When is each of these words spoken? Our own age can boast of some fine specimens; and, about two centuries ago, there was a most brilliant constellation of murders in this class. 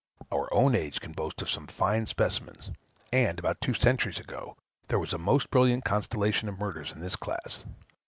Our 0.31 0.51
own 0.51 0.73
age 0.73 0.99
can 0.99 1.11
boast 1.11 1.43
of 1.43 1.49
some 1.51 1.67
fine 1.67 2.07
specimens; 2.07 2.71
and, 3.13 3.37
about 3.37 3.61
two 3.61 3.75
centuries 3.75 4.17
ago, 4.19 4.57
there 4.87 4.97
was 4.97 5.13
a 5.13 5.19
most 5.19 5.51
brilliant 5.51 5.85
constellation 5.85 6.49
of 6.49 6.57
murders 6.57 6.91
in 6.91 7.01
this 7.01 7.15
class. 7.15 7.65